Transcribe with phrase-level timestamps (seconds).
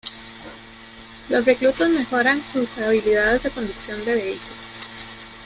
[1.29, 4.89] Los reclutas mejoran sus habilidades de conducción de vehículos.